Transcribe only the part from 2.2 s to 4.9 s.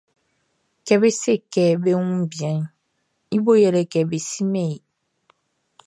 bianʼn, i boʼn yɛle kɛ be simɛn i.